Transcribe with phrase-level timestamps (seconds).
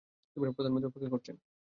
[0.55, 1.35] প্রধানমন্ত্রী অপেক্ষা করছেন।